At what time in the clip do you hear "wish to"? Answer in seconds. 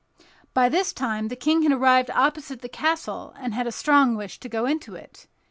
4.15-4.49